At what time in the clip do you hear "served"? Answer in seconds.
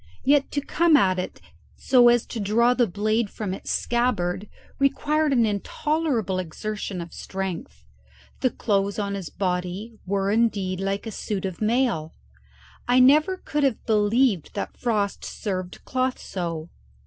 15.23-15.85